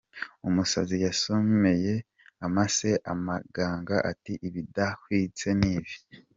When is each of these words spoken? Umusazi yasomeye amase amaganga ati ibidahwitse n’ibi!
Umusazi 0.47 0.95
yasomeye 1.05 1.93
amase 2.45 2.89
amaganga 3.13 3.95
ati 4.11 4.33
ibidahwitse 4.47 5.49
n’ibi! 5.59 5.93